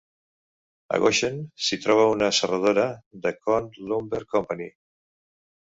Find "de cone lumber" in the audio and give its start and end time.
3.27-4.25